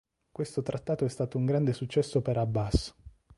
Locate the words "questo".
0.31-0.63